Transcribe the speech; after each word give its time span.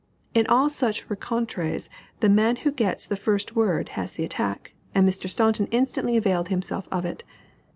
In 0.33 0.47
all 0.47 0.67
such 0.67 1.07
rencontres 1.11 1.87
the 2.21 2.27
man 2.27 2.55
who 2.55 2.71
gets 2.71 3.05
the 3.05 3.15
first 3.15 3.55
word 3.55 3.89
has 3.89 4.13
the 4.13 4.23
attack, 4.23 4.73
and 4.95 5.07
Mr. 5.07 5.29
Staunton 5.29 5.67
instantly 5.69 6.17
availed 6.17 6.49
himself 6.49 6.87
of 6.91 7.05
it. 7.05 7.23